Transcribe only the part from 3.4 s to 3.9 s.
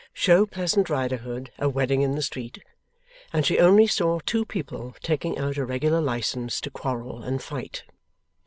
she only